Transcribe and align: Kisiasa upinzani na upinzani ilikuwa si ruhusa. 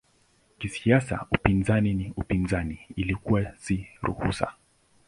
Kisiasa 0.59 1.27
upinzani 1.31 1.93
na 1.93 2.13
upinzani 2.17 2.79
ilikuwa 2.95 3.55
si 3.57 3.87
ruhusa. 4.01 4.53